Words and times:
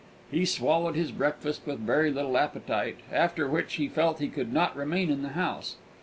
He 0.31 0.45
swallowed 0.45 0.95
his 0.95 1.11
breakfast 1.11 1.61
with 1.67 1.77
very 1.77 2.09
little 2.11 2.35
appetite, 2.35 3.01
after 3.11 3.47
which 3.47 3.75
he 3.75 3.87
felt 3.87 4.17
he 4.17 4.29
could 4.29 4.51
not 4.51 4.75
remain 4.75 5.11
in 5.11 5.21
the 5.21 5.29
house. 5.37 5.75